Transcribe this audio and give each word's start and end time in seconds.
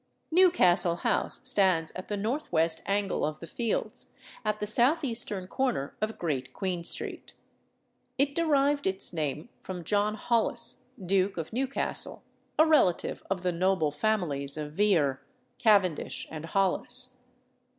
Newcastle 0.31 0.95
House 0.95 1.47
stands 1.47 1.91
at 1.95 2.07
the 2.07 2.17
north 2.17 2.51
west 2.51 2.81
angle 2.87 3.23
of 3.23 3.39
the 3.39 3.45
Fields, 3.45 4.07
at 4.43 4.59
the 4.59 4.65
south 4.65 5.03
eastern 5.03 5.45
corner 5.45 5.95
of 6.01 6.17
Great 6.17 6.53
Queen 6.53 6.83
Street. 6.83 7.35
It 8.17 8.33
derived 8.33 8.87
its 8.87 9.13
name 9.13 9.49
from 9.61 9.83
John 9.83 10.15
Holles, 10.15 10.87
Duke 11.05 11.37
of 11.37 11.53
Newcastle, 11.53 12.23
a 12.57 12.65
relative 12.65 13.21
of 13.29 13.43
the 13.43 13.51
noble 13.51 13.91
families 13.91 14.57
of 14.57 14.71
Vere, 14.71 15.21
Cavendish, 15.59 16.27
and 16.31 16.45
Holles. 16.47 17.17